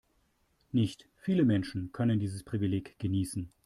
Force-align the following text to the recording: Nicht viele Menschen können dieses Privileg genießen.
Nicht 0.71 1.05
viele 1.13 1.45
Menschen 1.45 1.91
können 1.91 2.19
dieses 2.19 2.41
Privileg 2.43 2.97
genießen. 2.97 3.53